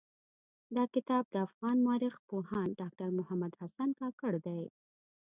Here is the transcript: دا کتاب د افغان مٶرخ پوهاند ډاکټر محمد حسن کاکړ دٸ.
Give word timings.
دا 0.75 0.83
کتاب 0.95 1.23
د 1.29 1.35
افغان 1.47 1.77
مٶرخ 1.87 2.15
پوهاند 2.29 2.77
ډاکټر 2.81 3.09
محمد 3.19 3.51
حسن 3.59 3.89
کاکړ 3.99 4.31
دٸ. 4.45 4.61